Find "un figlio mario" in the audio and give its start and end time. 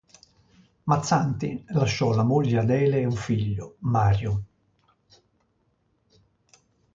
3.05-4.43